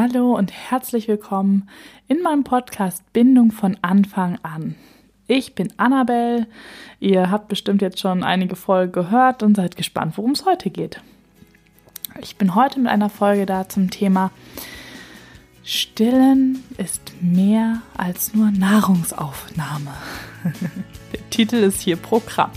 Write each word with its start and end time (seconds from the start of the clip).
Hallo 0.00 0.36
und 0.36 0.52
herzlich 0.52 1.08
willkommen 1.08 1.68
in 2.06 2.22
meinem 2.22 2.44
Podcast 2.44 3.02
Bindung 3.12 3.50
von 3.50 3.76
Anfang 3.82 4.38
an. 4.44 4.76
Ich 5.26 5.56
bin 5.56 5.72
Annabelle. 5.76 6.46
Ihr 7.00 7.32
habt 7.32 7.48
bestimmt 7.48 7.82
jetzt 7.82 7.98
schon 7.98 8.22
einige 8.22 8.54
Folgen 8.54 8.92
gehört 8.92 9.42
und 9.42 9.56
seid 9.56 9.74
gespannt, 9.74 10.16
worum 10.16 10.30
es 10.30 10.46
heute 10.46 10.70
geht. 10.70 11.00
Ich 12.20 12.36
bin 12.36 12.54
heute 12.54 12.78
mit 12.78 12.92
einer 12.92 13.10
Folge 13.10 13.44
da 13.44 13.68
zum 13.68 13.90
Thema 13.90 14.30
Stillen 15.64 16.62
ist 16.76 17.14
mehr 17.20 17.82
als 17.96 18.34
nur 18.34 18.52
Nahrungsaufnahme. 18.52 19.94
Der 21.12 21.30
Titel 21.30 21.56
ist 21.56 21.80
hier 21.80 21.96
Programm. 21.96 22.52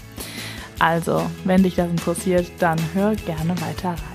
Also, 0.78 1.26
wenn 1.44 1.64
dich 1.64 1.74
das 1.74 1.90
interessiert, 1.90 2.52
dann 2.60 2.78
hör 2.94 3.16
gerne 3.16 3.60
weiter 3.62 3.90
rein. 3.90 4.11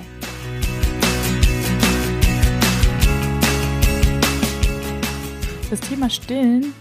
Das 5.68 5.80
Thema 5.80 6.08
Stillen 6.10 6.74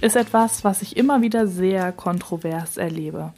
ist 0.00 0.16
etwas, 0.16 0.64
was 0.64 0.82
ich 0.82 0.96
immer 0.96 1.22
wieder 1.22 1.46
sehr 1.46 1.92
kontrovers 1.92 2.76
erlebe. 2.76 3.32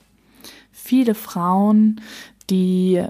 Viele 0.73 1.15
Frauen, 1.15 2.01
die 2.49 3.05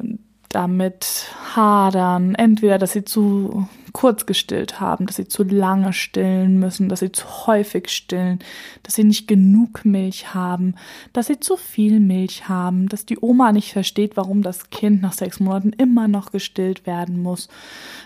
damit 0.54 1.26
hadern, 1.54 2.34
entweder, 2.34 2.78
dass 2.78 2.92
sie 2.92 3.04
zu 3.04 3.68
kurz 3.94 4.26
gestillt 4.26 4.80
haben, 4.80 5.06
dass 5.06 5.16
sie 5.16 5.28
zu 5.28 5.44
lange 5.44 5.92
stillen 5.92 6.58
müssen, 6.58 6.88
dass 6.88 6.98
sie 7.00 7.12
zu 7.12 7.46
häufig 7.46 7.88
stillen, 7.88 8.40
dass 8.82 8.96
sie 8.96 9.04
nicht 9.04 9.28
genug 9.28 9.84
Milch 9.84 10.34
haben, 10.34 10.74
dass 11.12 11.28
sie 11.28 11.38
zu 11.38 11.56
viel 11.56 12.00
Milch 12.00 12.48
haben, 12.48 12.88
dass 12.88 13.06
die 13.06 13.18
Oma 13.20 13.52
nicht 13.52 13.72
versteht, 13.72 14.16
warum 14.16 14.42
das 14.42 14.70
Kind 14.70 15.00
nach 15.00 15.12
sechs 15.12 15.38
Monaten 15.38 15.72
immer 15.72 16.08
noch 16.08 16.32
gestillt 16.32 16.86
werden 16.86 17.22
muss, 17.22 17.48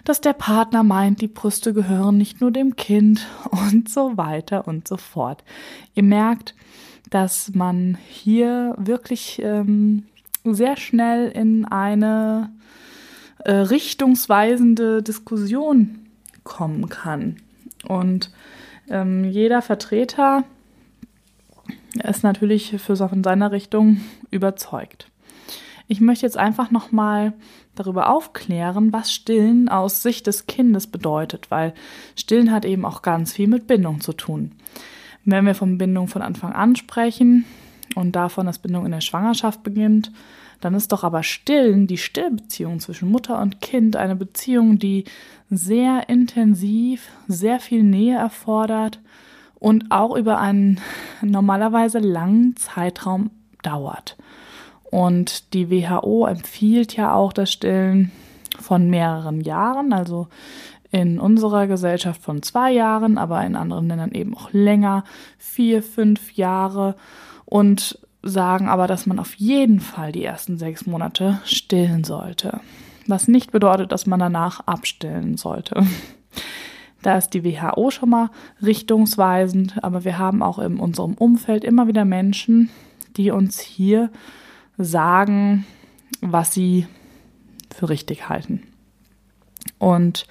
dass 0.05 0.21
der 0.21 0.35
Partner 0.35 0.83
meint, 0.83 1.23
die 1.23 1.27
Brüste 1.27 1.73
gehören 1.73 2.19
nicht 2.19 2.43
nur 2.43 2.51
dem 2.51 2.77
Kind 2.77 3.27
und 3.51 3.89
so 3.89 4.17
weiter 4.19 4.69
und 4.69 4.87
so 4.87 4.99
fort. 4.99 5.43
Ihr 5.95 6.03
merkt, 6.03 6.55
dass 7.09 7.55
man 7.55 7.97
hier 8.09 8.75
wirklich 8.77 9.41
ähm, 9.43 10.05
sehr 10.55 10.77
schnell 10.77 11.31
in 11.31 11.65
eine 11.65 12.51
äh, 13.39 13.53
richtungsweisende 13.53 15.03
Diskussion 15.03 16.07
kommen 16.45 16.89
kann. 16.89 17.37
Und 17.87 18.31
ähm, 18.89 19.25
jeder 19.25 19.63
Vertreter 19.63 20.45
ist 22.03 22.23
natürlich 22.23 22.77
für 22.79 22.97
so 22.97 23.07
in 23.07 23.25
seiner 23.25 23.53
Richtung 23.53 24.01
überzeugt. 24.31 25.11
Ich 25.87 26.01
möchte 26.01 26.27
jetzt 26.27 26.37
einfach 26.37 26.71
nochmal 26.71 27.33
darüber 27.75 28.11
aufklären, 28.11 28.93
was 28.93 29.13
Stillen 29.13 29.69
aus 29.69 30.03
Sicht 30.03 30.27
des 30.27 30.47
Kindes 30.47 30.87
bedeutet, 30.87 31.51
weil 31.51 31.73
Stillen 32.15 32.53
hat 32.53 32.65
eben 32.65 32.85
auch 32.85 33.01
ganz 33.01 33.33
viel 33.33 33.49
mit 33.49 33.67
Bindung 33.67 34.01
zu 34.01 34.13
tun. 34.13 34.53
Wenn 35.25 35.47
wir 35.47 35.55
von 35.55 35.79
Bindung 35.79 36.09
von 36.09 36.23
Anfang 36.23 36.53
an 36.53 36.77
sprechen 36.77 37.45
und 37.95 38.13
davon, 38.13 38.47
dass 38.47 38.59
Bindung 38.59 38.85
in 38.87 38.93
der 38.93 39.01
Schwangerschaft 39.01 39.63
beginnt, 39.63 40.13
dann 40.61 40.75
ist 40.75 40.93
doch 40.93 41.05
aber 41.05 41.23
Stillen, 41.23 41.87
die 41.87 41.99
Stillbeziehung 41.99 42.81
zwischen 42.81 43.11
Mutter 43.11 43.41
und 43.41 43.61
Kind, 43.61 43.97
eine 43.97 44.17
Beziehung, 44.17 44.79
die 44.79 45.05
sehr 45.51 46.09
intensiv, 46.09 47.09
sehr 47.29 47.61
viel 47.61 47.83
Nähe 47.83 48.17
erfordert 48.17 49.01
und 49.59 49.91
auch 49.91 50.17
über 50.17 50.39
einen 50.39 50.81
normalerweise 51.23 51.99
langen 51.99 52.57
Zeitraum 52.57 53.31
dauert. 53.63 54.17
Und 54.91 55.53
die 55.55 55.71
WHO 55.71 56.27
empfiehlt 56.27 56.97
ja 56.97 57.13
auch 57.13 57.33
das 57.33 57.53
Stillen 57.53 58.11
von 58.59 58.89
mehreren 58.89 59.41
Jahren, 59.41 59.93
also 59.93 60.29
in 60.91 61.21
unserer 61.21 61.67
Gesellschaft 61.67 62.23
von 62.23 62.43
zwei 62.43 62.73
Jahren, 62.73 63.19
aber 63.19 63.45
in 63.45 63.57
anderen 63.57 63.89
Ländern 63.89 64.13
eben 64.13 64.35
auch 64.35 64.51
länger, 64.53 65.05
vier, 65.37 65.83
fünf 65.83 66.33
Jahre. 66.33 66.97
Und 67.49 67.99
sagen 68.23 68.69
aber, 68.69 68.87
dass 68.87 69.07
man 69.07 69.19
auf 69.19 69.35
jeden 69.35 69.81
Fall 69.81 70.13
die 70.13 70.25
ersten 70.25 70.59
sechs 70.59 70.87
Monate 70.87 71.41
stillen 71.45 72.05
sollte. 72.05 72.61
Was 73.07 73.27
nicht 73.27 73.53
bedeutet, 73.53 73.91
dass 73.91 74.07
man 74.07 74.21
danach 74.21 74.61
abstillen 74.67 75.37
sollte. 75.37 75.87
Da 77.01 77.17
ist 77.17 77.31
die 77.31 77.45
WHO 77.45 77.91
schon 77.91 78.11
mal 78.11 78.31
richtungsweisend, 78.61 79.83
aber 79.85 80.05
wir 80.05 80.19
haben 80.19 80.43
auch 80.43 80.59
in 80.59 80.79
unserem 80.81 81.15
Umfeld 81.15 81.65
immer 81.65 81.87
wieder 81.87 82.05
Menschen, 82.05 82.71
die 83.17 83.31
uns 83.31 83.61
hier 83.61 84.11
sagen, 84.77 85.65
was 86.21 86.53
sie 86.53 86.87
für 87.75 87.89
richtig 87.89 88.29
halten. 88.29 88.65
Und 89.79 90.27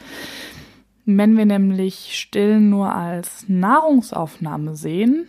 wenn 1.06 1.38
wir 1.38 1.46
nämlich 1.46 2.20
Stillen 2.20 2.70
nur 2.70 2.94
als 2.94 3.46
Nahrungsaufnahme 3.47 4.75
sehen, 4.75 5.28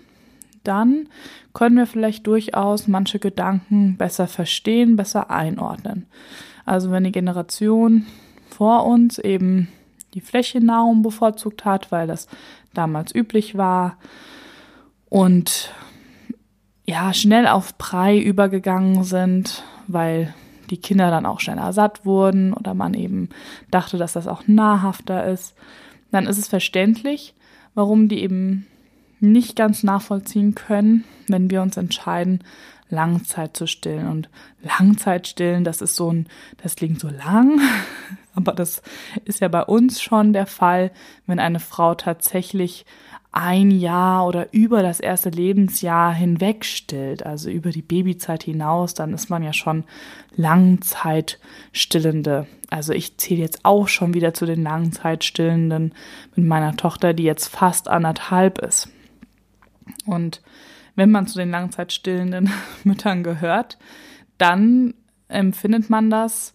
dann 0.64 1.08
können 1.54 1.76
wir 1.76 1.86
vielleicht 1.86 2.26
durchaus 2.26 2.88
manche 2.88 3.18
Gedanken 3.18 3.96
besser 3.96 4.26
verstehen, 4.26 4.96
besser 4.96 5.30
einordnen. 5.30 6.06
Also 6.64 6.90
wenn 6.90 7.04
die 7.04 7.12
Generation 7.12 8.06
vor 8.48 8.86
uns 8.86 9.18
eben 9.18 9.68
die 10.14 10.20
Flächennahrung 10.20 11.02
bevorzugt 11.02 11.64
hat, 11.64 11.92
weil 11.92 12.06
das 12.06 12.28
damals 12.74 13.14
üblich 13.14 13.56
war 13.56 13.98
und 15.08 15.72
ja, 16.84 17.12
schnell 17.12 17.46
auf 17.46 17.76
Brei 17.76 18.18
übergegangen 18.18 19.04
sind, 19.04 19.62
weil 19.86 20.34
die 20.70 20.78
Kinder 20.78 21.10
dann 21.10 21.26
auch 21.26 21.40
schneller 21.40 21.72
satt 21.72 22.04
wurden 22.04 22.52
oder 22.52 22.74
man 22.74 22.94
eben 22.94 23.28
dachte, 23.70 23.98
dass 23.98 24.14
das 24.14 24.26
auch 24.26 24.46
nahrhafter 24.46 25.26
ist, 25.26 25.54
dann 26.10 26.26
ist 26.26 26.38
es 26.38 26.48
verständlich, 26.48 27.34
warum 27.74 28.08
die 28.08 28.22
eben 28.22 28.66
nicht 29.20 29.56
ganz 29.56 29.82
nachvollziehen 29.82 30.54
können, 30.54 31.04
wenn 31.26 31.50
wir 31.50 31.62
uns 31.62 31.76
entscheiden, 31.76 32.44
Langzeit 32.90 33.56
zu 33.56 33.66
stillen. 33.66 34.08
Und 34.08 34.28
Langzeit 34.62 35.26
stillen, 35.26 35.64
das 35.64 35.82
ist 35.82 35.96
so 35.96 36.12
ein, 36.12 36.26
das 36.62 36.76
klingt 36.76 37.00
so 37.00 37.08
lang, 37.08 37.60
aber 38.34 38.52
das 38.52 38.82
ist 39.24 39.40
ja 39.40 39.48
bei 39.48 39.62
uns 39.62 40.00
schon 40.00 40.32
der 40.32 40.46
Fall, 40.46 40.90
wenn 41.26 41.38
eine 41.38 41.60
Frau 41.60 41.94
tatsächlich 41.94 42.86
ein 43.30 43.70
Jahr 43.70 44.26
oder 44.26 44.52
über 44.52 44.82
das 44.82 45.00
erste 45.00 45.28
Lebensjahr 45.28 46.14
hinweg 46.14 46.64
stillt, 46.64 47.26
also 47.26 47.50
über 47.50 47.68
die 47.70 47.82
Babyzeit 47.82 48.42
hinaus, 48.42 48.94
dann 48.94 49.12
ist 49.12 49.28
man 49.28 49.42
ja 49.42 49.52
schon 49.52 49.84
Langzeitstillende. 50.34 52.46
Also 52.70 52.94
ich 52.94 53.18
zähle 53.18 53.42
jetzt 53.42 53.64
auch 53.64 53.88
schon 53.88 54.14
wieder 54.14 54.32
zu 54.32 54.46
den 54.46 54.62
Langzeitstillenden 54.62 55.92
mit 56.34 56.46
meiner 56.46 56.74
Tochter, 56.76 57.12
die 57.12 57.24
jetzt 57.24 57.48
fast 57.48 57.88
anderthalb 57.88 58.58
ist. 58.58 58.88
Und 60.06 60.42
wenn 60.94 61.10
man 61.10 61.26
zu 61.26 61.38
den 61.38 61.50
langzeitstillenden 61.50 62.50
Müttern 62.84 63.22
gehört, 63.22 63.78
dann 64.36 64.94
empfindet 65.28 65.90
man 65.90 66.10
das 66.10 66.54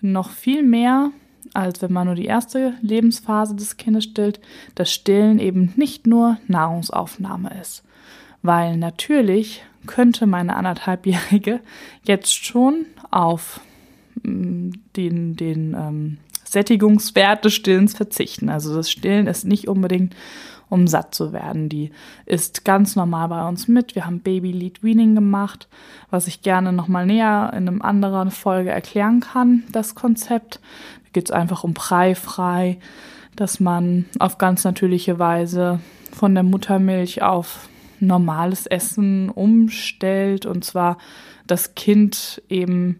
noch 0.00 0.30
viel 0.30 0.62
mehr, 0.62 1.10
als 1.54 1.82
wenn 1.82 1.92
man 1.92 2.06
nur 2.06 2.14
die 2.14 2.26
erste 2.26 2.74
Lebensphase 2.82 3.54
des 3.54 3.76
Kindes 3.76 4.04
stillt, 4.04 4.40
dass 4.74 4.92
Stillen 4.92 5.38
eben 5.38 5.72
nicht 5.76 6.06
nur 6.06 6.38
Nahrungsaufnahme 6.46 7.50
ist. 7.60 7.84
Weil 8.42 8.76
natürlich 8.76 9.64
könnte 9.86 10.26
meine 10.26 10.56
anderthalbjährige 10.56 11.60
jetzt 12.04 12.32
schon 12.44 12.86
auf 13.10 13.60
mm, 14.22 14.70
den, 14.96 15.36
den 15.36 15.74
ähm, 15.74 16.18
Sättigungswert 16.52 17.44
des 17.44 17.54
Stillens 17.54 17.94
verzichten. 17.94 18.48
Also 18.48 18.74
das 18.74 18.90
Stillen 18.90 19.26
ist 19.26 19.44
nicht 19.44 19.68
unbedingt 19.68 20.14
um 20.68 20.86
satt 20.86 21.14
zu 21.14 21.34
werden. 21.34 21.68
Die 21.68 21.90
ist 22.24 22.64
ganz 22.64 22.96
normal 22.96 23.28
bei 23.28 23.46
uns 23.46 23.68
mit. 23.68 23.94
Wir 23.94 24.06
haben 24.06 24.20
Baby 24.20 24.52
Lead 24.52 24.82
Weaning 24.82 25.14
gemacht, 25.14 25.68
was 26.08 26.26
ich 26.26 26.40
gerne 26.40 26.72
nochmal 26.72 27.04
näher 27.04 27.52
in 27.54 27.68
einem 27.68 27.82
anderen 27.82 28.30
Folge 28.30 28.70
erklären 28.70 29.20
kann, 29.20 29.64
das 29.70 29.94
Konzept. 29.94 30.60
Da 31.04 31.10
geht 31.12 31.26
es 31.26 31.30
einfach 31.30 31.62
um 31.62 31.74
Preifrei, 31.74 32.78
dass 33.36 33.60
man 33.60 34.06
auf 34.18 34.38
ganz 34.38 34.64
natürliche 34.64 35.18
Weise 35.18 35.80
von 36.10 36.32
der 36.34 36.42
Muttermilch 36.42 37.20
auf 37.20 37.68
normales 38.00 38.66
Essen 38.66 39.28
umstellt 39.28 40.46
und 40.46 40.64
zwar 40.64 40.96
das 41.46 41.74
Kind 41.74 42.40
eben 42.48 42.98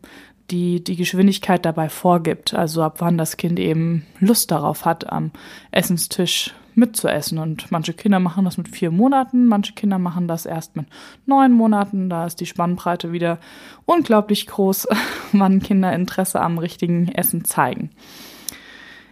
die, 0.52 0.84
die 0.84 0.96
Geschwindigkeit 0.96 1.64
dabei 1.64 1.88
vorgibt, 1.88 2.54
also 2.54 2.82
ab 2.82 2.96
wann 2.98 3.16
das 3.16 3.36
Kind 3.36 3.58
eben 3.58 4.06
Lust 4.20 4.50
darauf 4.50 4.84
hat, 4.84 5.10
am 5.10 5.30
Essenstisch 5.70 6.54
mitzuessen. 6.74 7.38
Und 7.38 7.70
manche 7.70 7.94
Kinder 7.94 8.20
machen 8.20 8.44
das 8.44 8.58
mit 8.58 8.68
vier 8.68 8.90
Monaten, 8.90 9.46
manche 9.46 9.72
Kinder 9.72 9.98
machen 9.98 10.28
das 10.28 10.46
erst 10.46 10.76
mit 10.76 10.86
neun 11.26 11.52
Monaten. 11.52 12.10
Da 12.10 12.26
ist 12.26 12.40
die 12.40 12.46
Spannbreite 12.46 13.12
wieder 13.12 13.38
unglaublich 13.86 14.46
groß, 14.46 14.88
wann 15.32 15.60
Kinder 15.60 15.92
Interesse 15.92 16.40
am 16.40 16.58
richtigen 16.58 17.08
Essen 17.08 17.44
zeigen. 17.44 17.90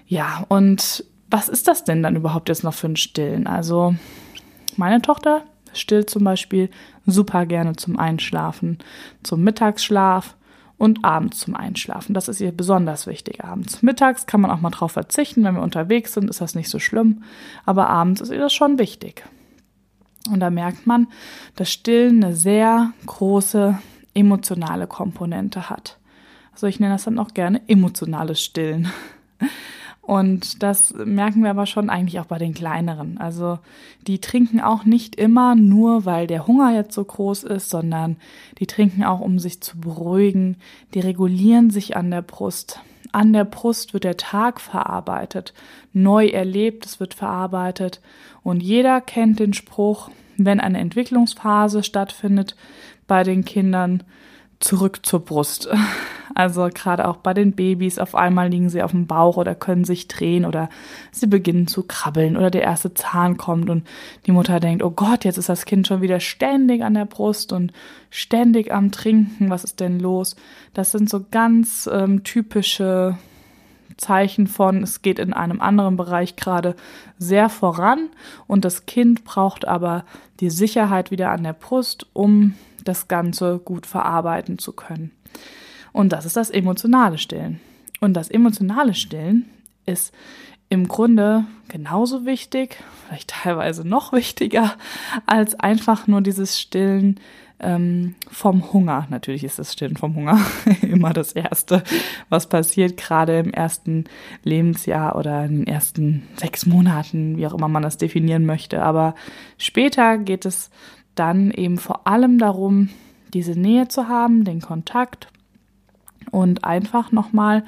Ja, 0.06 0.44
und 0.48 1.04
was 1.31 1.48
ist 1.48 1.69
das 1.69 1.84
denn 1.84 2.02
dann 2.02 2.16
überhaupt 2.16 2.48
jetzt 2.48 2.64
noch 2.64 2.75
für 2.75 2.88
ein 2.88 2.96
Stillen? 2.96 3.46
Also, 3.46 3.94
meine 4.76 5.00
Tochter 5.00 5.44
stillt 5.72 6.10
zum 6.10 6.25
Beispiel 6.25 6.69
super 7.06 7.46
gerne 7.46 7.76
zum 7.76 7.98
Einschlafen, 7.98 8.78
zum 9.22 9.42
Mittagsschlaf 9.42 10.37
und 10.81 11.05
abends 11.05 11.41
zum 11.41 11.55
Einschlafen. 11.55 12.15
Das 12.15 12.29
ist 12.29 12.41
ihr 12.41 12.53
besonders 12.53 13.06
wichtig 13.06 13.44
abends. 13.44 13.82
Mittags 13.82 14.25
kann 14.25 14.41
man 14.41 14.50
auch 14.50 14.62
mal 14.62 14.71
drauf 14.71 14.93
verzichten, 14.93 15.44
wenn 15.44 15.55
wir 15.55 15.62
unterwegs 15.62 16.15
sind, 16.15 16.31
ist 16.31 16.41
das 16.41 16.55
nicht 16.55 16.71
so 16.71 16.79
schlimm, 16.79 17.23
aber 17.67 17.91
abends 17.91 18.23
ist 18.23 18.32
ihr 18.32 18.38
das 18.38 18.55
schon 18.55 18.79
wichtig. 18.79 19.23
Und 20.31 20.41
da 20.41 20.49
merkt 20.49 20.87
man, 20.87 21.09
dass 21.56 21.71
Stillen 21.71 22.25
eine 22.25 22.35
sehr 22.35 22.94
große 23.05 23.79
emotionale 24.15 24.87
Komponente 24.87 25.69
hat. 25.69 25.99
Also 26.53 26.67
ich 26.67 26.81
nenne 26.81 26.94
das 26.94 27.05
dann 27.05 27.19
auch 27.19 27.35
gerne 27.35 27.61
emotionales 27.69 28.43
Stillen. 28.43 28.91
Und 30.11 30.65
das 30.65 30.93
merken 30.93 31.45
wir 31.45 31.51
aber 31.51 31.67
schon 31.67 31.89
eigentlich 31.89 32.19
auch 32.19 32.27
bei 32.27 32.39
den 32.39 32.53
kleineren. 32.53 33.17
Also 33.19 33.61
die 34.09 34.19
trinken 34.21 34.61
auch 34.61 34.85
nicht 34.85 35.15
immer 35.15 35.55
nur, 35.55 36.05
weil 36.05 36.27
der 36.27 36.49
Hunger 36.49 36.75
jetzt 36.75 36.95
so 36.95 37.05
groß 37.05 37.45
ist, 37.45 37.71
sondern 37.71 38.17
die 38.59 38.67
trinken 38.67 39.05
auch, 39.05 39.21
um 39.21 39.39
sich 39.39 39.61
zu 39.61 39.79
beruhigen. 39.79 40.57
Die 40.95 40.99
regulieren 40.99 41.71
sich 41.71 41.97
an 41.97 42.11
der 42.11 42.23
Brust. 42.23 42.81
An 43.12 43.33
der 43.33 43.45
Brust 43.45 43.95
wird 43.95 44.03
der 44.03 44.17
Tag 44.17 44.61
verarbeitet, 44.61 45.55
neu 45.93 46.27
erlebt, 46.27 46.87
es 46.87 46.99
wird 46.99 47.15
verarbeitet. 47.15 48.01
Und 48.43 48.65
jeder 48.65 49.01
kennt 49.01 49.39
den 49.39 49.53
Spruch, 49.53 50.11
wenn 50.37 50.59
eine 50.59 50.81
Entwicklungsphase 50.81 51.85
stattfindet 51.85 52.57
bei 53.07 53.23
den 53.23 53.45
Kindern, 53.45 54.03
zurück 54.61 55.01
zur 55.05 55.21
Brust. 55.21 55.69
Also 56.33 56.69
gerade 56.73 57.09
auch 57.09 57.17
bei 57.17 57.35
den 57.35 57.53
Babys, 57.53 57.99
auf 57.99 58.15
einmal 58.15 58.49
liegen 58.49 58.71
sie 58.71 58.85
auf 58.85 58.93
dem 58.93 59.09
Bauch 59.09 59.37
oder 59.37 59.57
können 59.57 59.85
sich 59.85 60.07
drehen 60.07 60.47
oder 60.47 60.71
sie 61.11 61.27
beginnen 61.27 61.67
zu 61.67 61.83
krabbeln 61.83 62.37
oder 62.37 62.51
der 62.51 62.62
erste 62.62 62.95
Zahn 62.95 63.37
kommt 63.37 63.69
und 63.69 63.85
die 64.27 64.33
Mutter 64.33 64.61
denkt, 64.61 64.85
oh 64.85 64.93
Gott, 64.93 65.25
jetzt 65.25 65.39
ist 65.39 65.49
das 65.49 65.67
Kind 65.67 65.89
schon 65.89 66.03
wieder 66.03 66.21
ständig 66.21 66.85
an 66.85 66.95
der 66.95 67.05
Brust 67.05 67.53
und 67.53 67.73
ständig 68.11 68.73
am 68.73 68.93
Trinken, 68.93 69.51
was 69.51 69.65
ist 69.65 69.81
denn 69.81 69.99
los? 69.99 70.37
Das 70.73 70.93
sind 70.93 71.11
so 71.11 71.27
ganz 71.31 71.91
ähm, 71.93 72.23
typische 72.23 73.19
Zeichen 73.97 74.47
von, 74.47 74.85
es 74.85 75.03
geht 75.03 75.19
in 75.19 75.33
einem 75.33 75.61
anderen 75.61 75.97
Bereich 75.97 76.37
gerade 76.37 76.77
sehr 77.19 77.49
voran 77.49 78.09
und 78.47 78.65
das 78.65 78.87
Kind 78.87 79.25
braucht 79.25 79.69
aber 79.69 80.05
die 80.39 80.49
Sicherheit 80.51 81.11
wieder 81.11 81.31
an 81.31 81.43
der 81.43 81.53
Brust, 81.53 82.07
um 82.12 82.55
das 82.85 83.09
Ganze 83.09 83.59
gut 83.59 83.87
verarbeiten 83.87 84.59
zu 84.59 84.73
können. 84.73 85.12
Und 85.93 86.12
das 86.12 86.25
ist 86.25 86.37
das 86.37 86.50
emotionale 86.50 87.19
Stillen. 87.19 87.61
Und 88.00 88.15
das 88.15 88.31
emotionale 88.31 88.94
Stillen 88.94 89.50
ist 89.87 90.15
im 90.69 90.87
Grunde 90.87 91.44
genauso 91.69 92.25
wichtig, 92.25 92.77
vielleicht 93.06 93.31
teilweise 93.31 93.87
noch 93.87 94.12
wichtiger, 94.12 94.75
als 95.27 95.59
einfach 95.59 96.06
nur 96.06 96.21
dieses 96.21 96.61
Stillen 96.61 97.19
ähm, 97.59 98.15
vom 98.31 98.73
Hunger. 98.73 99.06
Natürlich 99.11 99.44
ist 99.44 99.59
das 99.59 99.73
Stillen 99.73 99.97
vom 99.97 100.15
Hunger 100.15 100.38
immer 100.83 101.12
das 101.12 101.33
Erste, 101.33 101.83
was 102.29 102.49
passiert, 102.49 102.97
gerade 102.97 103.38
im 103.38 103.53
ersten 103.53 104.05
Lebensjahr 104.44 105.17
oder 105.17 105.44
in 105.44 105.59
den 105.59 105.67
ersten 105.67 106.23
sechs 106.37 106.67
Monaten, 106.67 107.37
wie 107.37 107.47
auch 107.47 107.55
immer 107.55 107.69
man 107.69 107.83
das 107.83 107.99
definieren 107.99 108.47
möchte. 108.47 108.83
Aber 108.83 109.15
später 109.59 110.19
geht 110.19 110.47
es 110.47 110.71
dann 111.20 111.50
eben 111.50 111.76
vor 111.76 112.06
allem 112.06 112.38
darum, 112.38 112.88
diese 113.34 113.52
Nähe 113.52 113.88
zu 113.88 114.08
haben, 114.08 114.44
den 114.44 114.62
Kontakt 114.62 115.28
und 116.31 116.64
einfach 116.64 117.12
nochmal 117.12 117.62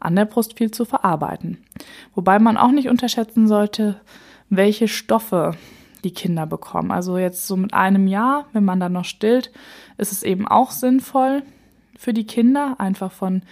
an 0.00 0.16
der 0.16 0.24
Brust 0.24 0.58
viel 0.58 0.72
zu 0.72 0.84
verarbeiten. 0.84 1.58
Wobei 2.16 2.40
man 2.40 2.56
auch 2.56 2.72
nicht 2.72 2.88
unterschätzen 2.88 3.46
sollte, 3.46 4.00
welche 4.50 4.88
Stoffe 4.88 5.52
die 6.02 6.10
Kinder 6.10 6.46
bekommen. 6.46 6.90
Also 6.90 7.16
jetzt 7.16 7.46
so 7.46 7.56
mit 7.56 7.74
einem 7.74 8.08
Jahr, 8.08 8.46
wenn 8.52 8.64
man 8.64 8.80
dann 8.80 8.92
noch 8.92 9.04
stillt, 9.04 9.52
ist 9.98 10.10
es 10.10 10.24
eben 10.24 10.48
auch 10.48 10.72
sinnvoll 10.72 11.44
für 11.96 12.12
die 12.12 12.26
Kinder, 12.26 12.74
einfach 12.78 13.12
von 13.12 13.42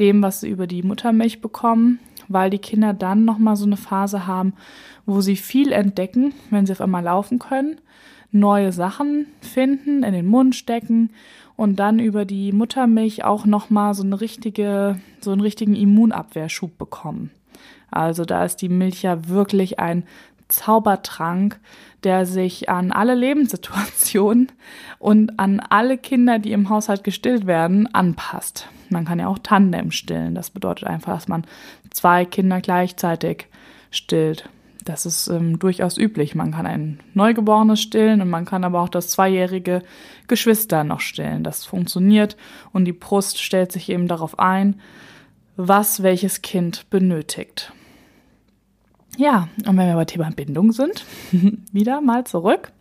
dem, 0.00 0.22
was 0.22 0.40
sie 0.40 0.48
über 0.48 0.66
die 0.66 0.82
Muttermilch 0.82 1.42
bekommen, 1.42 2.00
weil 2.28 2.48
die 2.48 2.58
Kinder 2.58 2.94
dann 2.94 3.26
nochmal 3.26 3.56
so 3.56 3.66
eine 3.66 3.76
Phase 3.76 4.26
haben, 4.26 4.54
wo 5.04 5.20
sie 5.20 5.36
viel 5.36 5.70
entdecken, 5.70 6.32
wenn 6.48 6.64
sie 6.64 6.72
auf 6.72 6.80
einmal 6.80 7.04
laufen 7.04 7.38
können 7.38 7.78
neue 8.32 8.72
Sachen 8.72 9.26
finden, 9.40 10.02
in 10.02 10.12
den 10.12 10.26
Mund 10.26 10.54
stecken 10.54 11.10
und 11.56 11.76
dann 11.76 11.98
über 11.98 12.24
die 12.24 12.52
Muttermilch 12.52 13.24
auch 13.24 13.44
nochmal 13.44 13.94
so 13.94 14.02
eine 14.02 14.20
richtige, 14.20 14.98
so 15.20 15.30
einen 15.32 15.40
richtigen 15.40 15.76
Immunabwehrschub 15.76 16.76
bekommen. 16.78 17.30
Also 17.90 18.24
da 18.24 18.44
ist 18.44 18.56
die 18.56 18.70
Milch 18.70 19.02
ja 19.02 19.28
wirklich 19.28 19.78
ein 19.78 20.04
Zaubertrank, 20.48 21.60
der 22.04 22.26
sich 22.26 22.68
an 22.68 22.92
alle 22.92 23.14
Lebenssituationen 23.14 24.50
und 24.98 25.38
an 25.38 25.60
alle 25.60 25.98
Kinder, 25.98 26.38
die 26.38 26.52
im 26.52 26.68
Haushalt 26.68 27.04
gestillt 27.04 27.46
werden, 27.46 27.92
anpasst. 27.94 28.68
Man 28.88 29.04
kann 29.04 29.18
ja 29.18 29.28
auch 29.28 29.38
Tandem 29.38 29.90
stillen. 29.90 30.34
Das 30.34 30.50
bedeutet 30.50 30.88
einfach, 30.88 31.14
dass 31.14 31.28
man 31.28 31.44
zwei 31.90 32.24
Kinder 32.24 32.60
gleichzeitig 32.60 33.46
stillt. 33.90 34.48
Das 34.84 35.06
ist 35.06 35.28
ähm, 35.28 35.58
durchaus 35.58 35.96
üblich. 35.96 36.34
Man 36.34 36.52
kann 36.52 36.66
ein 36.66 37.00
Neugeborenes 37.14 37.80
stillen 37.80 38.20
und 38.20 38.30
man 38.30 38.44
kann 38.44 38.64
aber 38.64 38.80
auch 38.80 38.88
das 38.88 39.08
zweijährige 39.08 39.82
Geschwister 40.26 40.84
noch 40.84 41.00
stillen. 41.00 41.44
Das 41.44 41.64
funktioniert 41.64 42.36
und 42.72 42.84
die 42.84 42.92
Brust 42.92 43.40
stellt 43.40 43.72
sich 43.72 43.88
eben 43.88 44.08
darauf 44.08 44.38
ein, 44.38 44.80
was 45.56 46.02
welches 46.02 46.42
Kind 46.42 46.88
benötigt. 46.90 47.72
Ja, 49.18 49.48
und 49.66 49.76
wenn 49.76 49.88
wir 49.88 49.94
bei 49.94 50.04
Thema 50.06 50.30
Bindung 50.30 50.72
sind, 50.72 51.04
wieder 51.72 52.00
mal 52.00 52.24
zurück, 52.24 52.72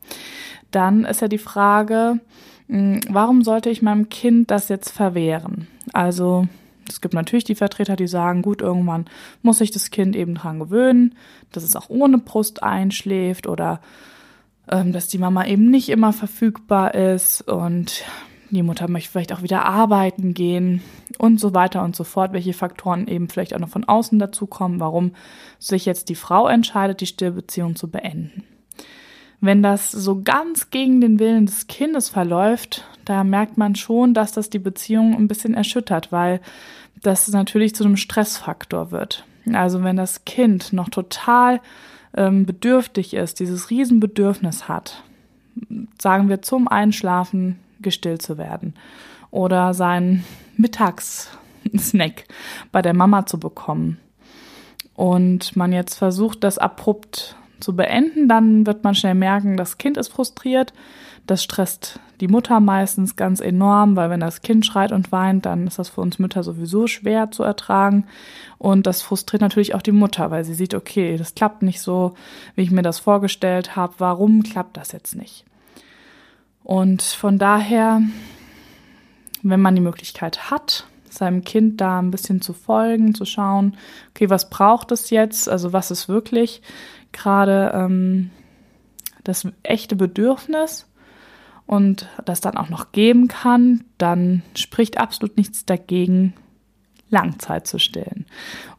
dann 0.71 1.03
ist 1.03 1.21
ja 1.21 1.27
die 1.27 1.37
Frage, 1.37 2.19
hm, 2.67 3.01
warum 3.09 3.43
sollte 3.43 3.69
ich 3.69 3.81
meinem 3.81 4.09
Kind 4.09 4.49
das 4.49 4.69
jetzt 4.69 4.91
verwehren? 4.91 5.67
Also 5.91 6.47
es 6.91 7.01
gibt 7.01 7.13
natürlich 7.13 7.43
die 7.43 7.55
Vertreter, 7.55 7.95
die 7.95 8.07
sagen, 8.07 8.41
gut, 8.41 8.61
irgendwann 8.61 9.05
muss 9.41 9.59
sich 9.59 9.71
das 9.71 9.89
Kind 9.89 10.15
eben 10.15 10.35
dran 10.35 10.59
gewöhnen, 10.59 11.15
dass 11.51 11.63
es 11.63 11.75
auch 11.75 11.89
ohne 11.89 12.17
Brust 12.17 12.63
einschläft 12.63 13.47
oder 13.47 13.81
ähm, 14.69 14.91
dass 14.91 15.07
die 15.07 15.17
Mama 15.17 15.45
eben 15.45 15.69
nicht 15.69 15.89
immer 15.89 16.13
verfügbar 16.13 16.93
ist 16.93 17.41
und 17.47 18.03
die 18.51 18.63
Mutter 18.63 18.89
möchte 18.89 19.11
vielleicht 19.11 19.33
auch 19.33 19.43
wieder 19.43 19.65
arbeiten 19.65 20.33
gehen 20.33 20.81
und 21.17 21.39
so 21.39 21.53
weiter 21.53 21.83
und 21.83 21.95
so 21.95 22.03
fort, 22.03 22.33
welche 22.33 22.53
Faktoren 22.53 23.07
eben 23.07 23.29
vielleicht 23.29 23.55
auch 23.55 23.59
noch 23.59 23.69
von 23.69 23.85
außen 23.85 24.19
dazukommen, 24.19 24.79
warum 24.79 25.11
sich 25.57 25.85
jetzt 25.85 26.09
die 26.09 26.15
Frau 26.15 26.47
entscheidet, 26.47 26.99
die 27.01 27.05
Stillbeziehung 27.05 27.75
zu 27.75 27.89
beenden. 27.89 28.43
Wenn 29.39 29.63
das 29.63 29.91
so 29.91 30.21
ganz 30.21 30.69
gegen 30.69 31.01
den 31.01 31.17
Willen 31.17 31.47
des 31.47 31.65
Kindes 31.67 32.09
verläuft, 32.09 32.85
da 33.05 33.23
merkt 33.23 33.57
man 33.57 33.75
schon, 33.75 34.13
dass 34.13 34.33
das 34.33 34.49
die 34.51 34.59
Beziehung 34.59 35.15
ein 35.15 35.27
bisschen 35.27 35.55
erschüttert, 35.55 36.11
weil 36.11 36.41
das 37.01 37.27
natürlich 37.29 37.75
zu 37.75 37.83
einem 37.83 37.97
Stressfaktor 37.97 38.91
wird. 38.91 39.25
Also 39.53 39.83
wenn 39.83 39.97
das 39.97 40.25
Kind 40.25 40.73
noch 40.73 40.89
total 40.89 41.61
ähm, 42.15 42.45
bedürftig 42.45 43.13
ist, 43.13 43.39
dieses 43.39 43.69
Riesenbedürfnis 43.69 44.67
hat, 44.67 45.03
sagen 45.99 46.29
wir 46.29 46.41
zum 46.41 46.67
Einschlafen 46.67 47.59
gestillt 47.81 48.21
zu 48.21 48.37
werden 48.37 48.75
oder 49.31 49.73
seinen 49.73 50.23
Mittagssnack 50.57 52.25
bei 52.71 52.81
der 52.81 52.93
Mama 52.93 53.25
zu 53.25 53.39
bekommen 53.39 53.97
und 54.93 55.55
man 55.55 55.73
jetzt 55.73 55.95
versucht, 55.95 56.43
das 56.43 56.57
abrupt 56.57 57.35
zu 57.61 57.75
beenden, 57.75 58.27
dann 58.27 58.65
wird 58.65 58.83
man 58.83 58.95
schnell 58.95 59.15
merken, 59.15 59.57
das 59.57 59.77
Kind 59.77 59.97
ist 59.97 60.09
frustriert. 60.09 60.73
Das 61.27 61.43
stresst 61.43 61.99
die 62.19 62.27
Mutter 62.27 62.59
meistens 62.59 63.15
ganz 63.15 63.41
enorm, 63.41 63.95
weil 63.95 64.09
wenn 64.09 64.19
das 64.19 64.41
Kind 64.41 64.65
schreit 64.65 64.91
und 64.91 65.11
weint, 65.11 65.45
dann 65.45 65.67
ist 65.67 65.79
das 65.79 65.89
für 65.89 66.01
uns 66.01 66.19
Mütter 66.19 66.43
sowieso 66.43 66.87
schwer 66.87 67.31
zu 67.31 67.43
ertragen. 67.43 68.05
Und 68.57 68.87
das 68.87 69.01
frustriert 69.01 69.41
natürlich 69.41 69.75
auch 69.75 69.81
die 69.81 69.91
Mutter, 69.91 70.31
weil 70.31 70.43
sie 70.43 70.53
sieht, 70.53 70.73
okay, 70.73 71.17
das 71.17 71.35
klappt 71.35 71.61
nicht 71.61 71.81
so, 71.81 72.15
wie 72.55 72.63
ich 72.63 72.71
mir 72.71 72.81
das 72.81 72.99
vorgestellt 72.99 73.75
habe. 73.75 73.93
Warum 73.99 74.43
klappt 74.43 74.77
das 74.77 74.91
jetzt 74.91 75.15
nicht? 75.15 75.45
Und 76.63 77.01
von 77.01 77.37
daher, 77.37 78.01
wenn 79.41 79.61
man 79.61 79.75
die 79.75 79.81
Möglichkeit 79.81 80.51
hat, 80.51 80.85
seinem 81.09 81.43
Kind 81.43 81.81
da 81.81 81.99
ein 81.99 82.11
bisschen 82.11 82.41
zu 82.41 82.53
folgen, 82.53 83.15
zu 83.15 83.25
schauen, 83.25 83.75
okay, 84.11 84.29
was 84.29 84.49
braucht 84.49 84.91
es 84.91 85.09
jetzt? 85.09 85.49
Also 85.49 85.73
was 85.73 85.91
ist 85.91 86.07
wirklich 86.07 86.61
gerade 87.11 87.71
ähm, 87.73 88.31
das 89.23 89.47
echte 89.63 89.95
Bedürfnis 89.95 90.87
und 91.65 92.07
das 92.25 92.41
dann 92.41 92.57
auch 92.57 92.69
noch 92.69 92.91
geben 92.91 93.27
kann, 93.27 93.83
dann 93.97 94.43
spricht 94.55 94.97
absolut 94.97 95.37
nichts 95.37 95.65
dagegen, 95.65 96.33
Langzeit 97.09 97.67
zu 97.67 97.77
stillen. 97.77 98.25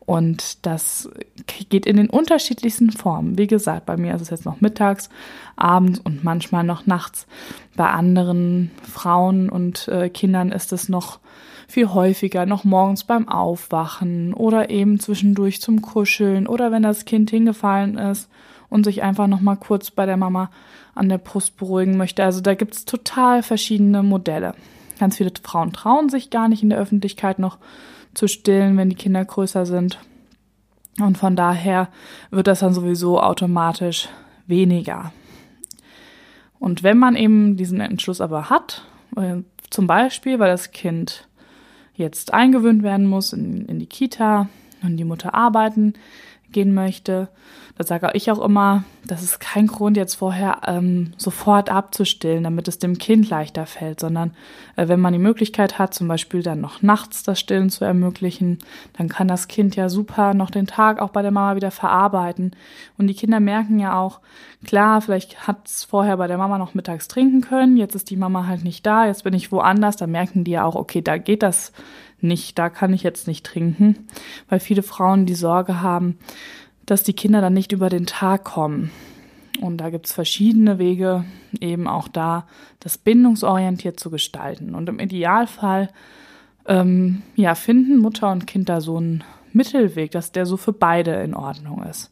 Und 0.01 0.67
das 0.67 1.09
geht 1.47 1.87
in 1.87 1.97
den 1.97 2.11
unterschiedlichsten 2.11 2.91
Formen. 2.91 3.39
Wie 3.39 3.47
gesagt, 3.47 3.87
bei 3.87 3.97
mir 3.97 4.15
ist 4.15 4.23
es 4.23 4.31
jetzt 4.31 4.45
noch 4.45 4.61
mittags, 4.61 5.11
abends 5.55 6.01
und 6.01 6.25
manchmal 6.25 6.65
noch 6.65 6.87
nachts. 6.87 7.27
Bei 7.77 7.91
anderen 7.91 8.73
Frauen 8.83 9.49
und 9.49 9.87
äh, 9.89 10.09
Kindern 10.09 10.51
ist 10.51 10.73
es 10.73 10.89
noch 10.89 11.21
viel 11.73 11.89
häufiger, 11.89 12.47
noch 12.47 12.65
morgens 12.65 13.05
beim 13.05 13.29
Aufwachen 13.29 14.35
oder 14.35 14.71
eben 14.71 15.01
zwischendurch 15.01 15.61
zum 15.61 15.83
Kuscheln 15.83 16.47
oder 16.47 16.71
wenn 16.71 16.83
das 16.83 17.05
Kind 17.05 17.31
hingefallen 17.31 17.99
ist 17.99 18.29
und 18.69 18.85
sich 18.85 19.03
einfach 19.03 19.27
noch 19.27 19.41
mal 19.41 19.57
kurz 19.57 19.91
bei 19.91 20.07
der 20.07 20.17
Mama 20.17 20.51
an 20.95 21.09
der 21.09 21.19
Brust 21.19 21.57
beruhigen 21.57 21.97
möchte. 21.97 22.23
Also 22.25 22.41
da 22.41 22.55
gibt 22.55 22.75
es 22.75 22.85
total 22.85 23.43
verschiedene 23.43 24.03
Modelle. 24.03 24.55
Ganz 24.99 25.17
viele 25.17 25.33
Frauen 25.43 25.73
trauen 25.73 26.11
sich 26.11 26.31
gar 26.31 26.49
nicht 26.49 26.63
in 26.63 26.71
der 26.71 26.79
Öffentlichkeit 26.79 27.39
noch 27.39 27.59
zu 28.15 28.29
stillen, 28.29 28.77
wenn 28.77 28.91
die 28.91 28.97
Kinder 28.97 29.25
größer 29.25 29.67
sind. 29.67 29.99
Und 31.01 31.17
von 31.17 31.37
daher 31.37 31.89
wird 32.31 32.47
das 32.47 32.61
dann 32.61 32.75
sowieso 32.75 33.21
automatisch 33.21 34.09
weniger. 34.47 35.13
Und 36.59 36.83
wenn 36.83 36.99
man 36.99 37.17
eben 37.17 37.57
diesen 37.57 37.81
Entschluss 37.81 38.21
aber 38.21 38.51
hat, 38.51 38.85
äh, 39.17 39.39
zum 39.71 39.87
Beispiel, 39.87 40.39
weil 40.39 40.51
das 40.51 40.71
Kind 40.71 41.27
jetzt 42.03 42.35
eingewöhnt 42.35 42.83
werden 42.83 43.07
muss 43.07 43.33
in, 43.33 43.65
in 43.67 43.79
die 43.79 43.87
Kita 43.87 44.49
und 44.83 44.99
die 44.99 45.05
Mutter 45.05 45.35
arbeiten 45.35 45.95
gehen 46.53 46.75
möchte, 46.75 47.29
da 47.79 47.85
sage 47.85 48.11
ich 48.13 48.31
auch 48.31 48.41
immer, 48.41 48.85
das 49.05 49.23
ist 49.23 49.41
kein 49.41 49.67
Grund, 49.67 49.97
jetzt 49.97 50.17
vorher 50.17 50.61
ähm, 50.67 51.15
sofort 51.17 51.71
abzustillen, 51.71 52.45
damit 52.45 52.69
es 52.69 52.79
dem 52.79 52.99
Kind 52.99 53.31
leichter 53.31 53.65
fällt, 53.65 53.99
sondern 53.99 54.33
äh, 54.77 54.89
wenn 54.89 55.01
man 55.01 55.15
die 55.15 55.19
Möglichkeit 55.19 55.79
hat, 55.79 55.95
zum 55.95 56.07
Beispiel 56.07 56.43
dann 56.43 56.61
noch 56.61 56.83
nachts 56.83 57.23
das 57.23 57.41
Stillen 57.41 57.71
zu 57.71 57.85
ermöglichen, 57.85 58.59
dann 58.99 59.09
kann 59.09 59.27
das 59.27 59.49
Kind 59.49 59.75
ja 59.75 59.89
super 59.89 60.35
noch 60.35 60.51
den 60.51 60.67
Tag 60.67 61.01
auch 61.01 61.11
bei 61.11 61.23
der 61.23 61.31
Mama 61.31 61.57
wieder 61.57 61.71
verarbeiten. 61.71 62.55
Und 62.99 63.07
die 63.07 63.15
Kinder 63.15 63.41
merken 63.41 63.79
ja 63.79 63.99
auch, 63.99 64.21
klar, 64.65 65.01
vielleicht 65.01 65.47
hat 65.47 65.67
es 65.67 65.85
vorher 65.85 66.19
bei 66.19 66.27
der 66.27 66.39
Mama 66.39 66.59
noch 66.59 66.75
mittags 66.75 67.09
trinken 67.09 67.41
können, 67.41 67.79
jetzt 67.79 67.95
ist 67.95 68.11
die 68.11 68.17
Mama 68.17 68.47
halt 68.47 68.65
nicht 68.65 68.85
da, 68.85 69.07
jetzt 69.07 69.25
bin 69.25 69.35
ich 69.35 69.51
woanders, 69.51 69.97
da 69.97 70.07
merken 70.07 70.45
die 70.45 70.53
ja 70.53 70.65
auch, 70.65 70.75
okay, 70.75 71.01
da 71.01 71.17
geht 71.17 71.43
das 71.43 71.73
nicht, 72.23 72.59
da 72.59 72.71
kann 72.71 72.93
ich 72.93 73.03
jetzt 73.03 73.27
nicht 73.27 73.45
trinken, 73.45 74.07
weil 74.49 74.61
viele 74.61 74.83
Frauen 74.83 75.27
die 75.27 75.35
Sorge 75.35 75.81
haben, 75.81 76.19
dass 76.87 77.03
die 77.03 77.15
Kinder 77.15 77.41
dann 77.41 77.55
nicht 77.55 77.73
über 77.73 77.89
den 77.89 78.07
Tag 78.07 78.45
kommen. 78.45 78.91
Und 79.61 79.79
da 79.79 79.91
gibt 79.91 80.07
es 80.07 80.13
verschiedene 80.13 80.79
Wege, 80.79 81.25
eben 81.61 81.87
auch 81.87 82.09
da 82.09 82.47
das 82.81 82.99
bindungsorientiert 82.99 84.01
zu 84.01 84.11
gestalten. 84.11 84.75
Und 84.75 84.89
im 84.89 84.99
Idealfall 84.99 85.89
ähm, 86.67 87.23
ja, 87.37 87.55
finden 87.55 87.99
Mutter 87.99 88.31
und 88.31 88.47
Kind 88.47 88.69
da 88.69 88.81
so 88.81 88.97
einen 88.97 89.25
Mittelweg, 89.53 90.11
dass 90.13 90.33
der 90.33 90.47
so 90.47 90.57
für 90.57 90.73
beide 90.73 91.13
in 91.15 91.35
Ordnung 91.35 91.83
ist. 91.83 92.11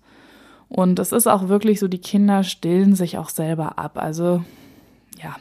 Und 0.68 0.98
es 0.98 1.12
ist 1.12 1.26
auch 1.26 1.48
wirklich 1.48 1.80
so, 1.80 1.88
die 1.88 1.98
Kinder 1.98 2.44
stillen 2.44 2.94
sich 2.94 3.18
auch 3.18 3.28
selber 3.28 3.78
ab. 3.78 3.92
Also 3.96 4.44
ja, 5.22 5.36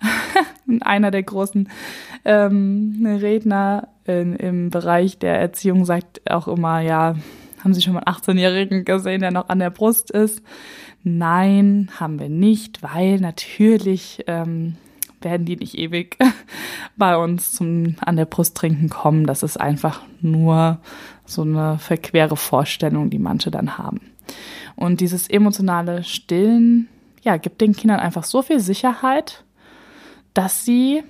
einer 0.80 1.10
der 1.10 1.22
großen 1.22 1.68
ähm, 2.24 3.06
Redner 3.20 3.88
in, 4.04 4.34
im 4.36 4.70
Bereich 4.70 5.18
der 5.18 5.38
Erziehung 5.38 5.84
sagt 5.84 6.30
auch 6.30 6.48
immer, 6.48 6.80
ja, 6.80 7.16
haben 7.62 7.74
Sie 7.74 7.82
schon 7.82 7.94
mal 7.94 8.02
einen 8.04 8.16
18-Jährigen 8.16 8.84
gesehen, 8.84 9.20
der 9.20 9.30
noch 9.30 9.48
an 9.48 9.58
der 9.58 9.70
Brust 9.70 10.10
ist? 10.10 10.42
Nein, 11.02 11.90
haben 11.98 12.18
wir 12.18 12.28
nicht, 12.28 12.82
weil 12.82 13.20
natürlich 13.20 14.24
ähm, 14.26 14.76
werden 15.20 15.46
die 15.46 15.56
nicht 15.56 15.76
ewig 15.76 16.16
bei 16.96 17.16
uns 17.16 17.52
zum 17.52 17.96
an 18.00 18.16
der 18.16 18.26
Brust 18.26 18.56
trinken 18.56 18.88
kommen. 18.88 19.26
Das 19.26 19.42
ist 19.42 19.60
einfach 19.60 20.02
nur 20.20 20.78
so 21.24 21.42
eine 21.42 21.78
verquere 21.78 22.36
Vorstellung, 22.36 23.10
die 23.10 23.18
manche 23.18 23.50
dann 23.50 23.78
haben. 23.78 24.00
Und 24.76 25.00
dieses 25.00 25.28
emotionale 25.28 26.04
Stillen, 26.04 26.88
ja, 27.22 27.36
gibt 27.36 27.60
den 27.60 27.74
Kindern 27.74 28.00
einfach 28.00 28.24
so 28.24 28.42
viel 28.42 28.60
Sicherheit, 28.60 29.44
dass 30.34 30.64
sie, 30.64 31.02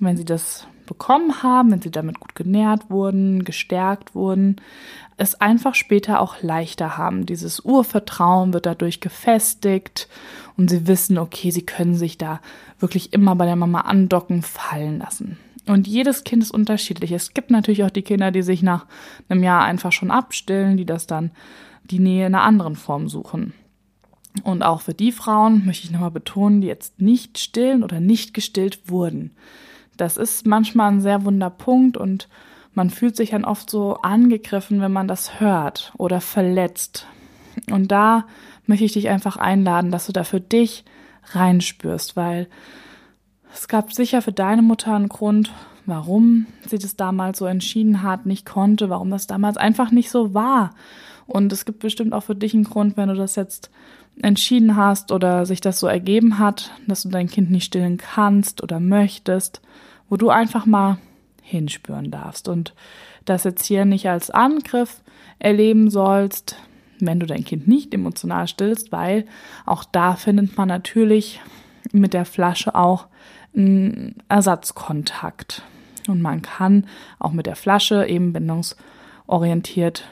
wenn 0.00 0.16
sie 0.16 0.24
das 0.24 0.66
bekommen 0.86 1.42
haben, 1.42 1.70
wenn 1.70 1.80
sie 1.80 1.90
damit 1.90 2.20
gut 2.20 2.34
genährt 2.34 2.90
wurden, 2.90 3.44
gestärkt 3.44 4.14
wurden, 4.14 4.56
es 5.16 5.40
einfach 5.40 5.74
später 5.74 6.20
auch 6.20 6.42
leichter 6.42 6.96
haben. 6.96 7.26
Dieses 7.26 7.60
Urvertrauen 7.60 8.52
wird 8.52 8.66
dadurch 8.66 9.00
gefestigt 9.00 10.08
und 10.56 10.68
sie 10.68 10.86
wissen, 10.86 11.18
okay, 11.18 11.50
sie 11.50 11.64
können 11.64 11.94
sich 11.94 12.18
da 12.18 12.40
wirklich 12.80 13.12
immer 13.12 13.34
bei 13.36 13.46
der 13.46 13.56
Mama 13.56 13.82
andocken, 13.82 14.42
fallen 14.42 14.98
lassen. 14.98 15.38
Und 15.66 15.86
jedes 15.86 16.24
Kind 16.24 16.42
ist 16.42 16.50
unterschiedlich. 16.50 17.12
Es 17.12 17.32
gibt 17.32 17.50
natürlich 17.50 17.84
auch 17.84 17.90
die 17.90 18.02
Kinder, 18.02 18.30
die 18.30 18.42
sich 18.42 18.62
nach 18.62 18.86
einem 19.28 19.42
Jahr 19.42 19.64
einfach 19.64 19.92
schon 19.92 20.10
abstillen, 20.10 20.76
die 20.76 20.84
das 20.84 21.06
dann 21.06 21.30
die 21.84 22.00
Nähe 22.00 22.26
in 22.26 22.34
einer 22.34 22.44
anderen 22.44 22.76
Form 22.76 23.08
suchen. 23.08 23.54
Und 24.42 24.62
auch 24.62 24.80
für 24.80 24.94
die 24.94 25.12
Frauen 25.12 25.64
möchte 25.64 25.84
ich 25.84 25.92
nochmal 25.92 26.10
betonen, 26.10 26.60
die 26.60 26.66
jetzt 26.66 27.00
nicht 27.00 27.38
stillen 27.38 27.84
oder 27.84 28.00
nicht 28.00 28.34
gestillt 28.34 28.90
wurden. 28.90 29.30
Das 29.96 30.16
ist 30.16 30.46
manchmal 30.46 30.90
ein 30.90 31.00
sehr 31.00 31.24
wunder 31.24 31.50
Punkt 31.50 31.96
und 31.96 32.28
man 32.74 32.90
fühlt 32.90 33.14
sich 33.16 33.30
dann 33.30 33.44
oft 33.44 33.70
so 33.70 33.98
angegriffen, 33.98 34.80
wenn 34.80 34.92
man 34.92 35.06
das 35.06 35.38
hört 35.38 35.92
oder 35.96 36.20
verletzt. 36.20 37.06
Und 37.70 37.92
da 37.92 38.26
möchte 38.66 38.84
ich 38.84 38.94
dich 38.94 39.08
einfach 39.08 39.36
einladen, 39.36 39.92
dass 39.92 40.06
du 40.06 40.12
da 40.12 40.24
für 40.24 40.40
dich 40.40 40.84
reinspürst, 41.30 42.16
weil 42.16 42.48
es 43.52 43.68
gab 43.68 43.92
sicher 43.92 44.20
für 44.20 44.32
deine 44.32 44.62
Mutter 44.62 44.94
einen 44.94 45.08
Grund, 45.08 45.52
warum 45.86 46.46
sie 46.66 46.78
das 46.78 46.96
damals 46.96 47.38
so 47.38 47.46
entschieden 47.46 48.02
hat, 48.02 48.26
nicht 48.26 48.44
konnte, 48.44 48.90
warum 48.90 49.10
das 49.10 49.28
damals 49.28 49.56
einfach 49.56 49.92
nicht 49.92 50.10
so 50.10 50.34
war. 50.34 50.74
Und 51.26 51.52
es 51.52 51.64
gibt 51.64 51.78
bestimmt 51.78 52.12
auch 52.12 52.24
für 52.24 52.34
dich 52.34 52.54
einen 52.54 52.64
Grund, 52.64 52.96
wenn 52.96 53.08
du 53.08 53.14
das 53.14 53.36
jetzt 53.36 53.70
entschieden 54.22 54.76
hast 54.76 55.12
oder 55.12 55.46
sich 55.46 55.60
das 55.60 55.80
so 55.80 55.86
ergeben 55.86 56.38
hat, 56.38 56.70
dass 56.86 57.02
du 57.02 57.08
dein 57.08 57.28
Kind 57.28 57.50
nicht 57.50 57.64
stillen 57.64 57.98
kannst 57.98 58.62
oder 58.62 58.80
möchtest, 58.80 59.60
wo 60.08 60.16
du 60.16 60.30
einfach 60.30 60.66
mal 60.66 60.98
hinspüren 61.42 62.10
darfst 62.10 62.48
und 62.48 62.74
das 63.24 63.44
jetzt 63.44 63.64
hier 63.66 63.84
nicht 63.84 64.08
als 64.08 64.30
Angriff 64.30 65.02
erleben 65.38 65.90
sollst, 65.90 66.56
wenn 67.00 67.20
du 67.20 67.26
dein 67.26 67.44
Kind 67.44 67.68
nicht 67.68 67.92
emotional 67.92 68.48
stillst, 68.48 68.92
weil 68.92 69.26
auch 69.66 69.84
da 69.84 70.14
findet 70.14 70.56
man 70.56 70.68
natürlich 70.68 71.40
mit 71.92 72.14
der 72.14 72.24
Flasche 72.24 72.74
auch 72.74 73.08
einen 73.54 74.16
Ersatzkontakt. 74.28 75.62
Und 76.08 76.22
man 76.22 76.42
kann 76.42 76.86
auch 77.18 77.32
mit 77.32 77.46
der 77.46 77.56
Flasche 77.56 78.06
eben 78.06 78.32
bindungsorientiert 78.32 80.04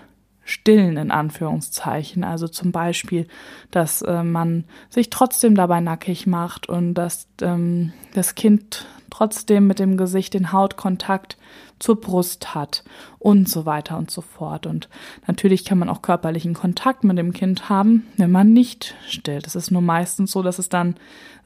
stillen, 0.45 0.97
in 0.97 1.11
Anführungszeichen. 1.11 2.25
Also 2.25 2.49
zum 2.49 2.73
Beispiel, 2.73 3.27
dass 3.71 4.03
äh, 4.03 4.23
man 4.23 4.65
sich 4.91 5.11
trotzdem 5.11 5.55
dabei 5.55 5.81
nackig 5.81 6.27
macht 6.27 6.69
und 6.69 6.95
dass 6.95 7.27
ähm, 7.41 7.93
das 8.15 8.35
Kind 8.35 8.87
trotzdem 9.11 9.67
mit 9.67 9.79
dem 9.79 9.97
Gesicht 9.97 10.35
den 10.35 10.53
Hautkontakt 10.53 11.37
zur 11.79 12.01
Brust 12.01 12.55
hat 12.55 12.85
und 13.19 13.49
so 13.49 13.67
weiter 13.67 13.99
und 13.99 14.11
so 14.11 14.21
fort. 14.21 14.67
Und 14.67 14.89
natürlich 15.27 15.65
kann 15.65 15.79
man 15.79 15.89
auch 15.89 16.01
körperlichen 16.01 16.55
Kontakt 16.55 17.05
mit 17.05 17.19
dem 17.19 17.33
Kind 17.33 17.69
haben, 17.69 18.07
wenn 18.17 18.31
man 18.31 18.53
nicht 18.53 18.95
stillt. 19.09 19.47
Es 19.47 19.57
ist 19.57 19.71
nur 19.71 19.83
meistens 19.83 20.33
so, 20.33 20.43
dass 20.43 20.59
es 20.59 20.69
dann 20.69 20.97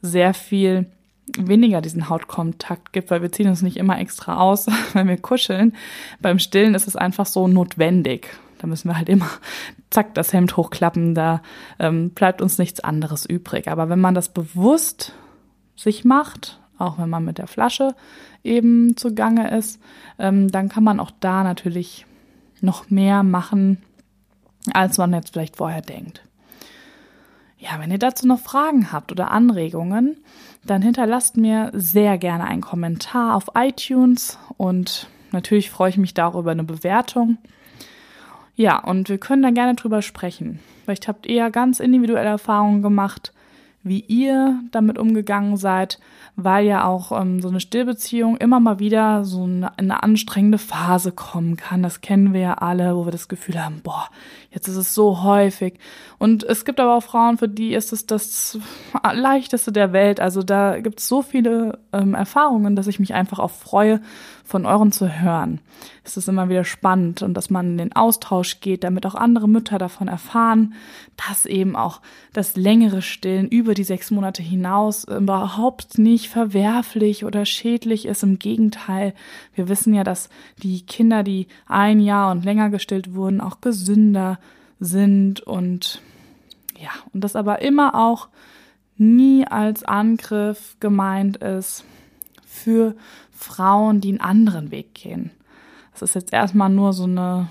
sehr 0.01 0.33
viel 0.33 0.85
weniger 1.37 1.81
diesen 1.81 2.07
Hautkontakt 2.07 2.93
gibt, 2.93 3.11
weil 3.11 3.21
wir 3.21 3.31
ziehen 3.31 3.49
uns 3.49 3.61
nicht 3.61 3.77
immer 3.77 3.99
extra 3.99 4.37
aus, 4.37 4.67
wenn 4.93 5.07
wir 5.07 5.17
kuscheln. 5.17 5.75
Beim 6.21 6.39
Stillen 6.39 6.75
ist 6.75 6.87
es 6.87 6.95
einfach 6.95 7.25
so 7.25 7.47
notwendig. 7.47 8.29
Da 8.59 8.67
müssen 8.67 8.89
wir 8.89 8.97
halt 8.97 9.09
immer 9.09 9.29
zack 9.89 10.13
das 10.13 10.33
Hemd 10.33 10.57
hochklappen, 10.57 11.15
da 11.15 11.41
ähm, 11.79 12.11
bleibt 12.11 12.41
uns 12.41 12.57
nichts 12.57 12.79
anderes 12.79 13.25
übrig. 13.25 13.67
Aber 13.67 13.89
wenn 13.89 13.99
man 13.99 14.15
das 14.15 14.29
bewusst 14.29 15.13
sich 15.75 16.05
macht, 16.05 16.59
auch 16.77 16.97
wenn 16.97 17.09
man 17.09 17.25
mit 17.25 17.37
der 17.37 17.47
Flasche 17.47 17.95
eben 18.43 18.95
zugange 18.97 19.55
ist, 19.55 19.81
ähm, 20.19 20.49
dann 20.49 20.69
kann 20.69 20.83
man 20.83 20.99
auch 20.99 21.11
da 21.19 21.43
natürlich 21.43 22.05
noch 22.61 22.89
mehr 22.89 23.23
machen, 23.23 23.81
als 24.73 24.97
man 24.97 25.13
jetzt 25.13 25.33
vielleicht 25.33 25.57
vorher 25.57 25.81
denkt. 25.81 26.23
Ja, 27.59 27.79
wenn 27.79 27.91
ihr 27.91 27.97
dazu 27.97 28.27
noch 28.27 28.39
Fragen 28.39 28.91
habt 28.91 29.11
oder 29.11 29.31
Anregungen, 29.31 30.17
dann 30.63 30.81
hinterlasst 30.81 31.37
mir 31.37 31.71
sehr 31.73 32.17
gerne 32.17 32.43
einen 32.43 32.61
Kommentar 32.61 33.35
auf 33.35 33.51
iTunes 33.55 34.37
und 34.57 35.07
natürlich 35.31 35.71
freue 35.71 35.89
ich 35.89 35.97
mich 35.97 36.13
darüber 36.13 36.51
eine 36.51 36.63
Bewertung. 36.63 37.37
Ja, 38.57 38.79
und 38.79 39.07
wir 39.07 39.19
können 39.19 39.43
da 39.43 39.51
gerne 39.51 39.75
drüber 39.75 40.01
sprechen. 40.01 40.59
Vielleicht 40.83 41.07
habt 41.07 41.27
ihr 41.27 41.35
ja 41.35 41.49
ganz 41.49 41.79
individuelle 41.79 42.27
Erfahrungen 42.27 42.81
gemacht, 42.81 43.31
wie 43.83 43.99
ihr 44.01 44.59
damit 44.71 44.97
umgegangen 44.97 45.57
seid, 45.57 45.99
weil 46.35 46.65
ja 46.65 46.85
auch 46.85 47.11
ähm, 47.11 47.39
so 47.39 47.49
eine 47.49 47.59
Stillbeziehung 47.59 48.35
immer 48.37 48.59
mal 48.59 48.79
wieder 48.79 49.23
so 49.25 49.43
eine, 49.43 49.77
eine, 49.77 50.01
anstrengende 50.01 50.57
Phase 50.57 51.11
kommen 51.11 51.55
kann. 51.55 51.83
Das 51.83 52.01
kennen 52.01 52.33
wir 52.33 52.41
ja 52.41 52.53
alle, 52.55 52.95
wo 52.95 53.05
wir 53.05 53.11
das 53.11 53.27
Gefühl 53.27 53.63
haben, 53.63 53.81
boah, 53.83 54.09
jetzt 54.49 54.67
ist 54.67 54.75
es 54.75 54.93
so 54.93 55.21
häufig. 55.21 55.75
Und 56.17 56.43
es 56.43 56.65
gibt 56.65 56.79
aber 56.79 56.95
auch 56.95 57.03
Frauen, 57.03 57.37
für 57.37 57.47
die 57.47 57.73
ist 57.73 57.93
es 57.93 58.07
das 58.07 58.57
leichteste 59.13 59.71
der 59.71 59.93
Welt. 59.93 60.19
Also 60.19 60.41
da 60.41 60.79
gibt 60.79 60.99
es 60.99 61.07
so 61.07 61.21
viele 61.21 61.79
ähm, 61.93 62.15
Erfahrungen, 62.15 62.75
dass 62.75 62.87
ich 62.87 62.99
mich 62.99 63.13
einfach 63.13 63.39
auch 63.39 63.51
freue, 63.51 64.01
von 64.47 64.65
euren 64.65 64.93
zu 64.93 65.19
hören. 65.21 65.59
Es 66.05 66.15
ist 66.15 66.29
immer 66.29 66.47
wieder 66.47 66.63
spannend 66.63 67.21
und 67.21 67.33
dass 67.33 67.49
man 67.49 67.71
in 67.71 67.77
den 67.77 67.95
Austausch 67.95 68.61
geht, 68.61 68.85
damit 68.85 69.05
auch 69.05 69.13
andere 69.13 69.49
Mütter 69.49 69.77
davon 69.77 70.07
erfahren, 70.07 70.73
dass 71.17 71.45
eben 71.45 71.75
auch 71.75 72.01
das 72.31 72.55
längere 72.55 73.01
Stillen 73.01 73.49
über 73.49 73.73
die 73.73 73.83
sechs 73.83 74.09
Monate 74.09 74.41
hinaus 74.41 75.03
überhaupt 75.03 75.97
nicht 75.97 76.29
verwerflich 76.29 77.25
oder 77.25 77.45
schädlich 77.45 78.05
ist. 78.05 78.23
Im 78.23 78.39
Gegenteil, 78.39 79.13
wir 79.53 79.67
wissen 79.67 79.93
ja, 79.93 80.05
dass 80.05 80.29
die 80.63 80.85
Kinder, 80.85 81.23
die 81.23 81.47
ein 81.67 81.99
Jahr 81.99 82.31
und 82.31 82.45
länger 82.45 82.69
gestillt 82.69 83.13
wurden, 83.15 83.41
auch 83.41 83.59
gesünder 83.59 84.39
sind 84.79 85.41
und 85.41 86.01
ja, 86.79 86.91
und 87.13 87.21
das 87.21 87.35
aber 87.35 87.61
immer 87.61 87.95
auch 87.95 88.29
nie 88.95 89.45
als 89.45 89.83
Angriff 89.83 90.77
gemeint 90.79 91.37
ist 91.37 91.83
für 92.45 92.95
Frauen, 93.37 94.01
die 94.01 94.09
einen 94.09 94.21
anderen 94.21 94.71
Weg 94.71 94.93
gehen. 94.95 95.31
Das 95.93 96.01
ist 96.01 96.15
jetzt 96.15 96.33
erstmal 96.33 96.69
nur 96.69 96.93
so 96.93 97.03
eine 97.03 97.47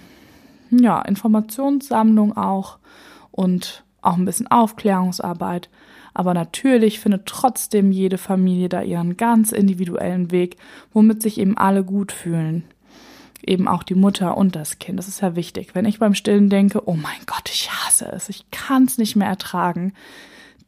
ja, 0.71 1.00
Informationssammlung 1.02 2.37
auch 2.37 2.78
und 3.31 3.85
auch 4.02 4.16
ein 4.16 4.25
bisschen 4.25 4.49
Aufklärungsarbeit. 4.49 5.69
Aber 6.14 6.33
natürlich 6.33 7.00
findet 7.00 7.26
trotzdem 7.26 7.93
jede 7.93 8.19
Familie 8.19 8.69
da 8.69 8.83
ihren 8.83 9.16
ganz 9.16 9.52
individuellen 9.52 10.31
Weg, 10.31 10.57
womit 10.93 11.23
sich 11.23 11.38
eben 11.38 11.59
alle 11.59 11.85
gut 11.85 12.11
fühlen. 12.11 12.64
Eben 13.45 13.69
auch 13.69 13.83
die 13.83 13.95
Mutter 13.95 14.37
und 14.37 14.57
das 14.57 14.78
Kind. 14.78 14.99
Das 14.99 15.09
ist 15.09 15.21
ja 15.21 15.37
wichtig. 15.37 15.75
Wenn 15.75 15.85
ich 15.85 15.99
beim 15.99 16.14
Stillen 16.14 16.49
denke, 16.49 16.88
oh 16.88 16.95
mein 16.95 17.21
Gott, 17.26 17.50
ich 17.52 17.71
hasse 17.71 18.11
es, 18.12 18.28
ich 18.28 18.50
kann 18.50 18.85
es 18.85 18.97
nicht 18.99 19.14
mehr 19.14 19.28
ertragen, 19.28 19.93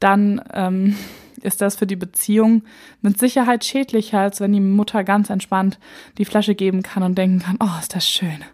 dann 0.01 0.43
ähm, 0.53 0.97
ist 1.43 1.61
das 1.61 1.77
für 1.77 1.87
die 1.87 1.97
Beziehung 1.97 2.63
mit 3.03 3.19
Sicherheit 3.19 3.65
schädlicher, 3.65 4.21
als 4.21 4.41
wenn 4.41 4.53
die 4.53 4.61
Mutter 4.61 5.05
ganz 5.05 5.31
entspannt 5.31 5.79
die 6.19 6.25
Flasche 6.25 6.55
geben 6.55 6.83
kann 6.83 7.03
und 7.03 7.17
denken 7.17 7.41
kann, 7.41 7.59
oh, 7.61 7.79
ist 7.81 7.95
das 7.95 8.09
schön. 8.09 8.45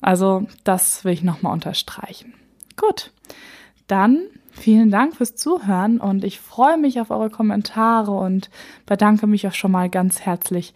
Also 0.00 0.46
das 0.64 1.04
will 1.04 1.12
ich 1.12 1.22
nochmal 1.22 1.52
unterstreichen. 1.52 2.34
Gut, 2.76 3.12
dann 3.86 4.20
vielen 4.50 4.90
Dank 4.90 5.16
fürs 5.16 5.36
Zuhören 5.36 5.98
und 5.98 6.24
ich 6.24 6.40
freue 6.40 6.78
mich 6.78 7.00
auf 7.00 7.10
eure 7.10 7.30
Kommentare 7.30 8.12
und 8.12 8.50
bedanke 8.86 9.26
mich 9.26 9.46
auch 9.46 9.54
schon 9.54 9.72
mal 9.72 9.88
ganz 9.88 10.20
herzlich 10.20 10.74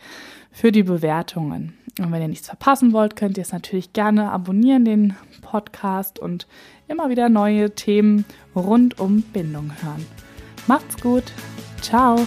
für 0.50 0.72
die 0.72 0.82
Bewertungen. 0.82 1.74
Und 1.98 2.10
wenn 2.10 2.22
ihr 2.22 2.28
nichts 2.28 2.48
verpassen 2.48 2.92
wollt, 2.92 3.16
könnt 3.16 3.36
ihr 3.38 3.42
es 3.42 3.52
natürlich 3.52 3.92
gerne 3.92 4.30
abonnieren, 4.30 4.84
den 4.84 5.14
Podcast 5.42 6.18
und 6.18 6.46
immer 6.88 7.08
wieder 7.08 7.28
neue 7.28 7.74
Themen 7.74 8.24
rund 8.54 8.98
um 8.98 9.22
Bindung 9.22 9.70
hören. 9.80 10.04
Macht's 10.66 10.96
gut. 11.00 11.24
Ciao. 11.80 12.26